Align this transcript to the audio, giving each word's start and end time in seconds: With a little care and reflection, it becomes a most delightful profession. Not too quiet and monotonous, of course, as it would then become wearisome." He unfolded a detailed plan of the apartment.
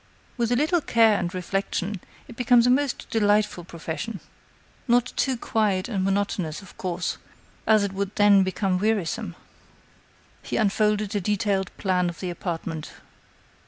With 0.35 0.51
a 0.51 0.55
little 0.55 0.81
care 0.81 1.19
and 1.19 1.31
reflection, 1.31 2.01
it 2.27 2.35
becomes 2.35 2.65
a 2.65 2.71
most 2.71 3.07
delightful 3.11 3.63
profession. 3.63 4.19
Not 4.87 5.13
too 5.15 5.37
quiet 5.37 5.87
and 5.87 6.03
monotonous, 6.03 6.63
of 6.63 6.75
course, 6.75 7.19
as 7.67 7.83
it 7.83 7.93
would 7.93 8.15
then 8.15 8.41
become 8.41 8.79
wearisome." 8.79 9.35
He 10.41 10.57
unfolded 10.57 11.15
a 11.15 11.21
detailed 11.21 11.69
plan 11.77 12.09
of 12.09 12.19
the 12.19 12.31
apartment. 12.31 12.93